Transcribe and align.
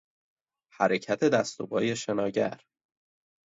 حرکت 0.71 1.19
دست 1.23 1.61
و 1.61 1.67
پای 1.67 1.95
شناگر 1.95 2.61